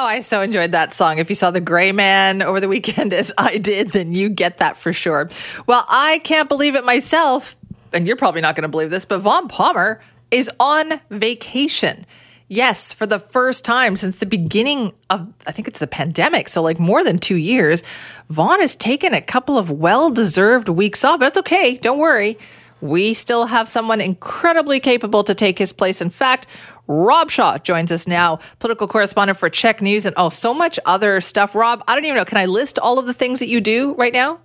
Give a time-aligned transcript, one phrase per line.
[0.00, 1.18] Oh, I so enjoyed that song.
[1.18, 4.58] If you saw The Gray Man over the weekend, as I did, then you get
[4.58, 5.28] that for sure.
[5.66, 7.56] Well, I can't believe it myself,
[7.92, 10.00] and you're probably not going to believe this, but Vaughn Palmer
[10.30, 12.06] is on vacation.
[12.46, 16.62] Yes, for the first time since the beginning of, I think it's the pandemic, so
[16.62, 17.82] like more than two years,
[18.30, 21.18] Vaughn has taken a couple of well deserved weeks off.
[21.18, 21.74] But it's okay.
[21.74, 22.38] Don't worry.
[22.80, 26.00] We still have someone incredibly capable to take his place.
[26.00, 26.46] In fact,
[26.88, 31.20] Rob Shaw joins us now, political correspondent for CHEK News and oh, so much other
[31.20, 31.54] stuff.
[31.54, 32.24] Rob, I don't even know.
[32.24, 34.40] Can I list all of the things that you do right now?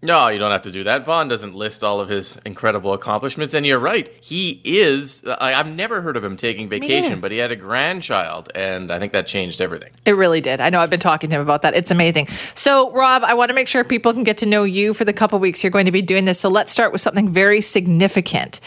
[0.00, 1.04] No, you don't have to do that.
[1.04, 4.08] Vaughn doesn't list all of his incredible accomplishments, and you're right.
[4.20, 5.24] He is.
[5.26, 9.00] I, have never heard of him taking vacation, but he had a grandchild, and I
[9.00, 9.90] think that changed everything.
[10.04, 10.60] It really did.
[10.60, 10.80] I know.
[10.80, 11.74] I've been talking to him about that.
[11.74, 12.28] It's amazing.
[12.54, 15.12] So, Rob, I want to make sure people can get to know you for the
[15.12, 16.38] couple weeks you're going to be doing this.
[16.38, 18.60] So, let's start with something very significant.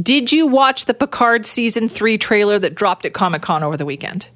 [0.00, 3.84] Did you watch the Picard season three trailer that dropped at Comic Con over the
[3.84, 4.28] weekend?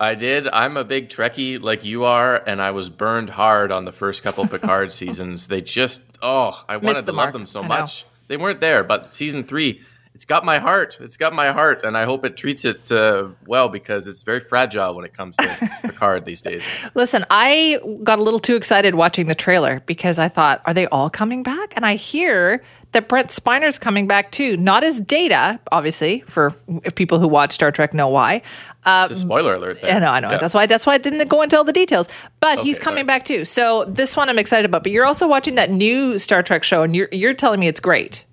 [0.00, 0.48] I did.
[0.48, 4.22] I'm a big Trekkie like you are, and I was burned hard on the first
[4.22, 5.46] couple Picard seasons.
[5.46, 7.26] They just, oh, I wanted to mark.
[7.26, 8.06] love them so much.
[8.26, 9.82] They weren't there, but season three,
[10.14, 10.98] it's got my heart.
[11.02, 14.40] It's got my heart, and I hope it treats it uh, well because it's very
[14.40, 16.66] fragile when it comes to Picard these days.
[16.94, 20.86] Listen, I got a little too excited watching the trailer because I thought, are they
[20.86, 21.74] all coming back?
[21.76, 22.62] And I hear
[22.92, 27.52] that Brent Spiner's coming back too, not as Data, obviously, for if people who watch
[27.52, 28.42] Star Trek know why.
[28.84, 29.80] Uh, it's a spoiler alert.
[29.80, 29.94] There.
[29.94, 30.30] I know, I know.
[30.30, 30.38] Yeah.
[30.38, 30.66] That's why.
[30.66, 32.08] That's why I didn't go into all the details.
[32.40, 33.44] But okay, he's coming back too.
[33.44, 34.82] So this one I'm excited about.
[34.82, 37.80] But you're also watching that new Star Trek show, and you're you're telling me it's
[37.80, 38.24] great.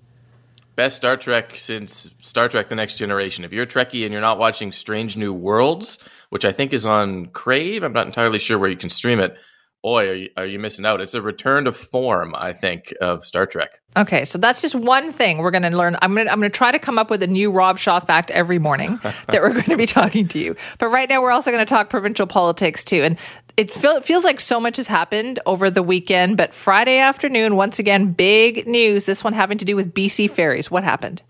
[0.75, 3.43] Best Star Trek since Star Trek: The Next Generation.
[3.43, 5.99] If you're a Trekkie and you're not watching Strange New Worlds,
[6.29, 9.37] which I think is on Crave, I'm not entirely sure where you can stream it
[9.81, 11.01] boy, are you, are you missing out?
[11.01, 13.79] It's a return to form, I think, of Star Trek.
[13.95, 15.97] Okay, so that's just one thing we're going to learn.
[16.01, 17.99] I'm going to I'm going to try to come up with a new Rob Shaw
[17.99, 20.55] fact every morning that we're going to be talking to you.
[20.77, 23.17] But right now, we're also going to talk provincial politics too, and
[23.55, 26.37] it, feel, it feels like so much has happened over the weekend.
[26.37, 29.05] But Friday afternoon, once again, big news.
[29.05, 30.69] This one having to do with BC Ferries.
[30.69, 31.23] What happened?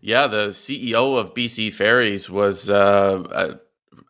[0.00, 2.70] Yeah, the CEO of BC Ferries was.
[2.70, 3.54] Uh, uh,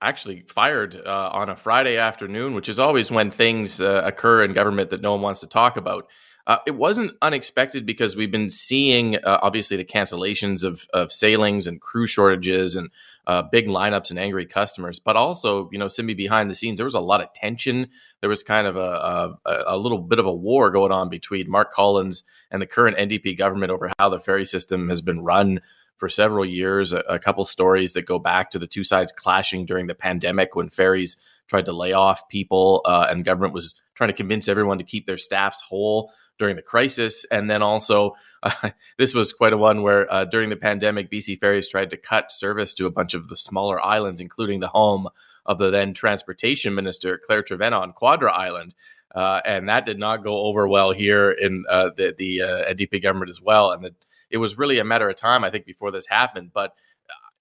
[0.03, 4.53] actually fired uh, on a Friday afternoon, which is always when things uh, occur in
[4.53, 6.09] government that no one wants to talk about.
[6.45, 11.69] Uh, it wasn't unexpected because we've been seeing uh, obviously the cancellations of, of sailings
[11.69, 12.91] and crew shortages and
[13.29, 16.85] uh, big lineups and angry customers, but also you know, Simi behind the scenes, there
[16.85, 17.87] was a lot of tension.
[18.21, 21.49] There was kind of a, a, a little bit of a war going on between
[21.49, 25.61] Mark Collins and the current NDP government over how the ferry system has been run
[25.97, 26.93] for several years.
[26.93, 30.55] A, a, couple stories that go back to the two sides clashing during the pandemic
[30.55, 31.17] when ferries
[31.47, 35.07] tried to lay off people uh, and government was trying to convince everyone to keep
[35.07, 37.25] their staffs whole during the crisis.
[37.31, 41.39] And then also, uh, this was quite a one where uh, during the pandemic, BC
[41.39, 45.09] Ferries tried to cut service to a bunch of the smaller islands, including the home
[45.47, 48.75] of the then transportation minister, Claire Trevena, on Quadra Island.
[49.15, 53.03] Uh, and that did not go over well here in uh, the, the uh, NDP
[53.03, 53.71] government as well.
[53.71, 53.95] And the
[54.31, 56.53] it was really a matter of time, I think, before this happened.
[56.53, 56.75] But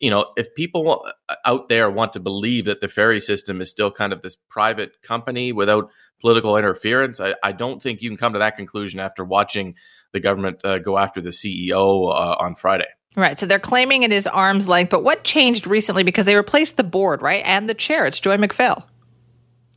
[0.01, 3.69] you know, if people uh, out there want to believe that the ferry system is
[3.69, 5.89] still kind of this private company without
[6.19, 9.75] political interference, I, I don't think you can come to that conclusion after watching
[10.11, 12.87] the government uh, go after the CEO uh, on Friday.
[13.15, 13.39] Right.
[13.39, 16.83] So they're claiming it is arm's length, but what changed recently because they replaced the
[16.83, 17.43] board, right?
[17.45, 18.07] And the chair.
[18.07, 18.85] It's Joy MacPhail.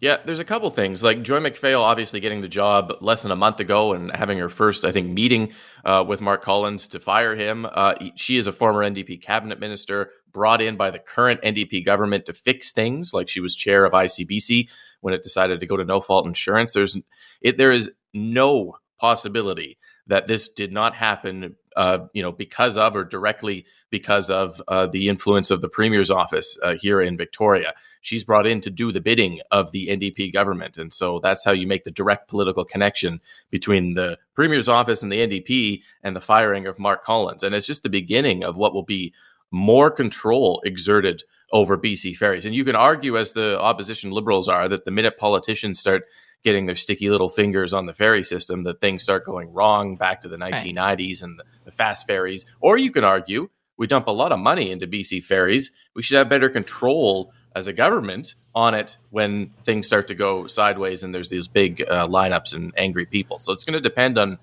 [0.00, 1.03] Yeah, there's a couple things.
[1.03, 4.49] Like Joy MacPhail obviously getting the job less than a month ago and having her
[4.49, 5.53] first, I think, meeting
[5.84, 7.66] uh, with Mark Collins to fire him.
[7.72, 12.27] Uh, she is a former NDP cabinet minister brought in by the current NDP government
[12.27, 14.69] to fix things, like she was chair of ICBC
[15.00, 16.72] when it decided to go to no fault insurance.
[16.72, 16.97] There's
[17.41, 22.97] it, there is no possibility that this did not happen, uh, you know, because of
[22.97, 27.75] or directly because of uh, the influence of the premier's office uh, here in Victoria
[28.05, 30.77] she's brought in to do the bidding of the NDP government.
[30.77, 33.21] And so that's how you make the direct political connection
[33.51, 37.43] between the Premier's office and the NDP and the firing of Mark Collins.
[37.43, 39.15] And it's just the beginning of what will be
[39.51, 42.45] more control exerted over BC ferries.
[42.45, 46.05] And you can argue, as the opposition liberals are, that the minute politicians start
[46.44, 50.23] getting their sticky little fingers on the ferry system, that things start going wrong back
[50.23, 51.23] to the 1990s right.
[51.23, 52.44] and the, the fast ferries.
[52.61, 55.73] Or you can argue we dump a lot of money into BC ferries.
[55.94, 60.46] We should have better control as a government on it when things start to go
[60.46, 63.38] sideways and there's these big uh, lineups and angry people.
[63.38, 64.38] So it's going to depend on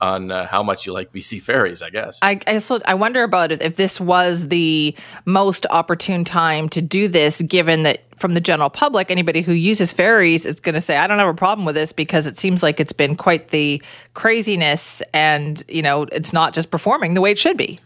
[0.00, 2.18] on uh, how much you like BC ferries, I guess.
[2.22, 4.94] I I, so I wonder about it if this was the
[5.24, 9.92] most opportune time to do this, given that from the general public, anybody who uses
[9.92, 12.62] ferries is going to say, "I don't have a problem with this," because it seems
[12.62, 13.82] like it's been quite the
[14.14, 17.80] craziness, and you know, it's not just performing the way it should be.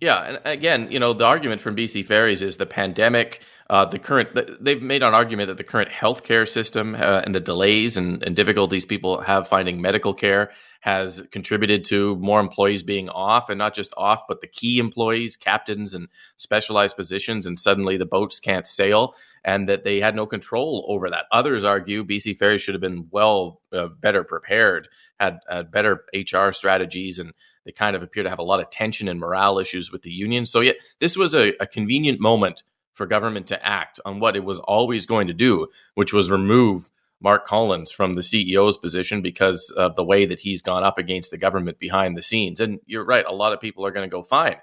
[0.00, 3.40] Yeah, and again, you know, the argument from BC Ferries is the pandemic
[3.72, 4.28] uh, the current
[4.62, 8.36] they've made an argument that the current healthcare system uh, and the delays and, and,
[8.36, 13.74] difficulties people have finding medical care has contributed to more employees being off and not
[13.74, 18.66] just off but the key employees captains and specialized positions and suddenly the boats can't
[18.66, 21.24] sail and that they had no control over that.
[21.32, 24.86] Others argue bc ferries should have been well uh, better prepared
[25.18, 27.32] had, had better hr strategies and
[27.64, 30.10] they kind of appear to have a lot of tension and morale issues with the
[30.10, 30.44] union.
[30.46, 32.64] So yet this was a, a convenient moment
[33.02, 35.66] for government to act on what it was always going to do,
[35.96, 36.88] which was remove
[37.20, 41.32] Mark Collins from the CEO's position because of the way that he's gone up against
[41.32, 42.60] the government behind the scenes.
[42.60, 44.54] And you're right, a lot of people are going to go fine.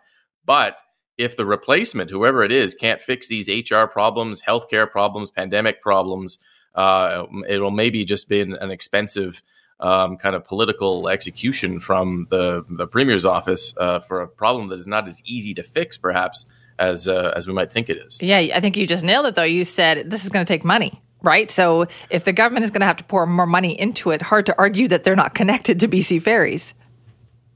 [0.45, 0.77] But
[1.17, 6.37] if the replacement, whoever it is, can't fix these HR problems, healthcare problems, pandemic problems,
[6.75, 9.43] uh, it'll maybe just be an, expensive
[9.81, 14.79] um, kind of political execution from the, the premier's office uh, for a problem that
[14.79, 16.45] is not as easy to fix, perhaps,
[16.79, 18.21] as uh, as we might think it is.
[18.21, 19.35] Yeah, I think you just nailed it.
[19.35, 21.51] Though you said this is going to take money, right?
[21.51, 24.45] So if the government is going to have to pour more money into it, hard
[24.47, 26.73] to argue that they're not connected to BC Ferries.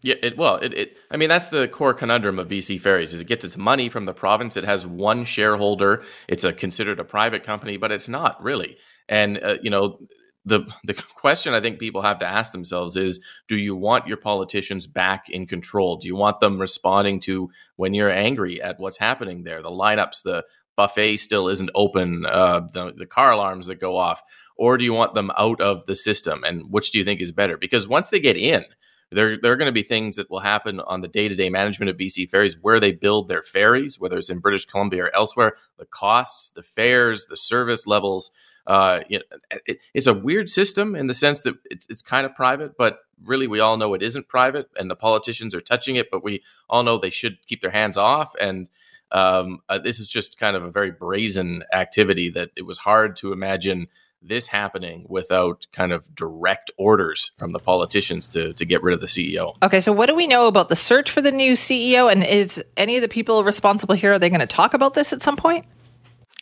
[0.04, 3.22] Yeah, it, well, it, it, I mean, that's the core conundrum of BC Ferries is
[3.22, 4.58] it gets its money from the province.
[4.58, 6.04] It has one shareholder.
[6.28, 8.78] It's a considered a private company, but it's not really.
[9.08, 10.00] And uh, you know,
[10.46, 14.18] the the question I think people have to ask themselves is do you want your
[14.18, 15.98] politicians back in control?
[15.98, 19.62] Do you want them responding to when you're angry at what's happening there?
[19.62, 20.44] The lineups, the
[20.76, 24.22] buffet still isn't open, uh, the the car alarms that go off,
[24.58, 26.44] or do you want them out of the system?
[26.44, 27.58] And which do you think is better?
[27.58, 28.66] Because once they get in,
[29.12, 31.50] there, there are going to be things that will happen on the day to day
[31.50, 35.16] management of BC ferries where they build their ferries, whether it's in British Columbia or
[35.16, 38.32] elsewhere, the costs, the fares, the service levels.
[38.66, 42.78] Uh, it, it's a weird system in the sense that it's, it's kind of private,
[42.78, 46.24] but really we all know it isn't private, and the politicians are touching it, but
[46.24, 48.34] we all know they should keep their hands off.
[48.40, 48.70] And
[49.12, 53.16] um, uh, this is just kind of a very brazen activity that it was hard
[53.18, 53.88] to imagine
[54.26, 59.02] this happening without kind of direct orders from the politicians to to get rid of
[59.02, 59.56] the CEO.
[59.62, 62.64] Okay, so what do we know about the search for the new CEO and is
[62.78, 65.36] any of the people responsible here are they going to talk about this at some
[65.36, 65.66] point?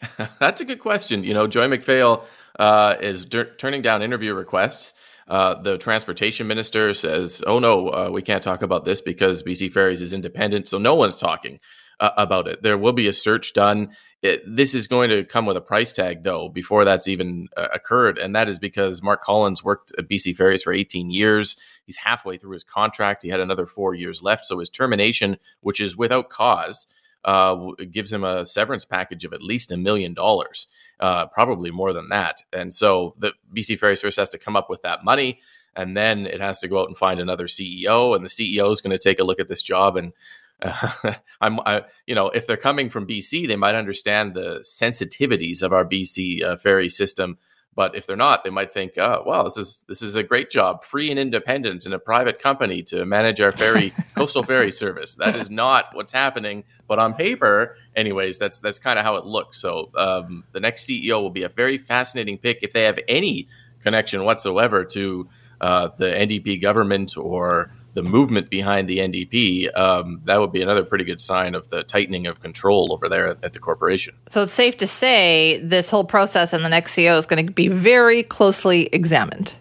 [0.39, 1.23] That's a good question.
[1.23, 2.25] You know, Joy MacPhail
[2.59, 4.93] uh, is d- turning down interview requests.
[5.27, 9.71] Uh, the transportation minister says, "Oh no, uh, we can't talk about this because BC
[9.71, 11.59] Ferries is independent, so no one's talking
[11.99, 12.63] uh, about it.
[12.63, 13.95] There will be a search done.
[14.21, 17.67] It, this is going to come with a price tag, though, before that's even uh,
[17.73, 21.55] occurred, and that is because Mark Collins worked at BC Ferries for 18 years.
[21.85, 23.23] He's halfway through his contract.
[23.23, 26.87] He had another four years left, so his termination, which is without cause."
[27.25, 27.55] Uh,
[27.91, 30.67] gives him a severance package of at least a million dollars,
[30.99, 32.41] uh, probably more than that.
[32.53, 35.39] And so the BC Ferries first has to come up with that money,
[35.75, 38.81] and then it has to go out and find another CEO, and the CEO is
[38.81, 40.13] going to take a look at this job and.
[40.63, 45.63] Uh, I'm, I, you know, if they're coming from BC, they might understand the sensitivities
[45.63, 47.39] of our BC uh, ferry system
[47.75, 50.49] but if they're not, they might think, "Oh, well, this is this is a great
[50.49, 55.15] job, free and independent, in a private company to manage our ferry coastal ferry service."
[55.15, 59.25] That is not what's happening, but on paper, anyways, that's that's kind of how it
[59.25, 59.59] looks.
[59.59, 63.47] So um, the next CEO will be a very fascinating pick if they have any
[63.81, 65.29] connection whatsoever to
[65.61, 70.83] uh, the NDP government or the movement behind the NDP, um, that would be another
[70.83, 74.15] pretty good sign of the tightening of control over there at, at, the corporation.
[74.29, 77.51] So it's safe to say this whole process and the next CEO is going to
[77.51, 79.53] be very closely examined.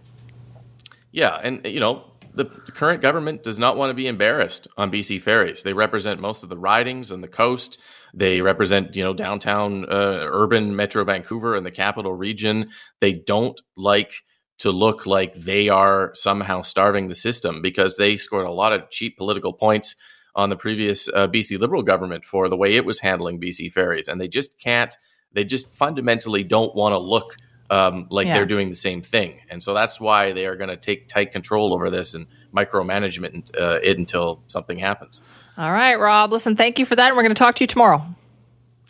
[1.12, 4.92] Yeah, and you know the, the current government does not want to be embarrassed on
[4.92, 5.62] BC ferries.
[5.62, 7.78] They represent most of the ridings on the coast.
[8.14, 12.70] They represent, you know, downtown uh, urban Metro Vancouver and the capital region.
[13.00, 14.22] They don't like
[14.60, 18.90] to look like they are somehow starving the system because they scored a lot of
[18.90, 19.96] cheap political points
[20.36, 24.06] on the previous uh, BC Liberal government for the way it was handling BC ferries.
[24.06, 24.94] And they just can't,
[25.32, 27.36] they just fundamentally don't want to look
[27.70, 28.34] um, like yeah.
[28.34, 29.40] they're doing the same thing.
[29.48, 33.58] And so that's why they are going to take tight control over this and micromanagement
[33.58, 35.22] uh, it until something happens.
[35.56, 36.32] All right, Rob.
[36.32, 37.08] Listen, thank you for that.
[37.08, 38.04] And we're going to talk to you tomorrow.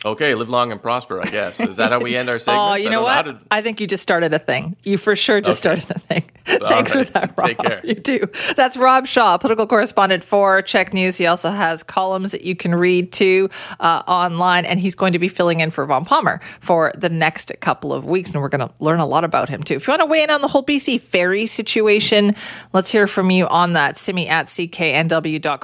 [0.03, 1.59] Okay, live long and prosper, I guess.
[1.59, 2.71] Is that how we end our segment?
[2.71, 3.25] oh, you know what?
[3.25, 3.39] Know to...
[3.51, 4.75] I think you just started a thing.
[4.83, 5.79] You for sure just okay.
[5.79, 6.23] started a thing.
[6.45, 7.05] Thanks right.
[7.05, 7.47] for that, Rob.
[7.47, 7.81] Take care.
[7.83, 8.27] You do.
[8.55, 11.17] That's Rob Shaw, political correspondent for CHEK News.
[11.17, 15.19] He also has columns that you can read too uh, online, and he's going to
[15.19, 18.67] be filling in for Vaughn Palmer for the next couple of weeks, and we're going
[18.67, 19.75] to learn a lot about him too.
[19.75, 22.35] If you want to weigh in on the whole BC ferry situation,
[22.73, 23.97] let's hear from you on that.
[23.97, 25.59] Simi at cknw.com.